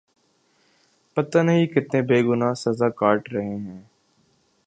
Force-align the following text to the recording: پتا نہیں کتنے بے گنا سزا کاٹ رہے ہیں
پتا 1.17 1.41
نہیں 1.43 1.65
کتنے 1.73 2.01
بے 2.09 2.21
گنا 2.27 2.53
سزا 2.63 2.89
کاٹ 2.99 3.31
رہے 3.33 3.55
ہیں 3.57 3.81